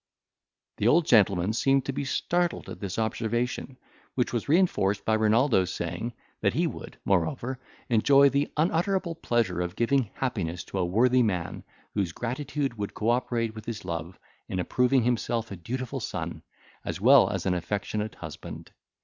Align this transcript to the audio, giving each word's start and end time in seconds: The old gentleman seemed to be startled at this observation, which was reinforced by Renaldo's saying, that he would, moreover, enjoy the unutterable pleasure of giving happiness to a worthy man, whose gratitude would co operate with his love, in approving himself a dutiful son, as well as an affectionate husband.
The 0.77 0.87
old 0.87 1.05
gentleman 1.05 1.53
seemed 1.53 1.85
to 1.85 1.93
be 1.93 2.05
startled 2.05 2.67
at 2.69 2.79
this 2.79 2.97
observation, 2.97 3.77
which 4.15 4.33
was 4.33 4.49
reinforced 4.49 5.05
by 5.05 5.13
Renaldo's 5.13 5.71
saying, 5.71 6.13
that 6.41 6.55
he 6.55 6.65
would, 6.65 6.97
moreover, 7.05 7.59
enjoy 7.87 8.27
the 8.29 8.51
unutterable 8.57 9.13
pleasure 9.13 9.61
of 9.61 9.75
giving 9.75 10.09
happiness 10.15 10.63
to 10.63 10.79
a 10.79 10.85
worthy 10.85 11.21
man, 11.21 11.63
whose 11.93 12.13
gratitude 12.13 12.79
would 12.79 12.95
co 12.95 13.09
operate 13.11 13.53
with 13.53 13.65
his 13.65 13.85
love, 13.85 14.17
in 14.49 14.57
approving 14.57 15.03
himself 15.03 15.51
a 15.51 15.55
dutiful 15.55 15.99
son, 15.99 16.41
as 16.83 16.99
well 16.99 17.29
as 17.29 17.45
an 17.45 17.53
affectionate 17.53 18.15
husband. 18.15 18.71